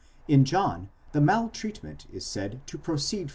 [0.27, 3.29] In John the maltreatment is said to proceed 7 Vol.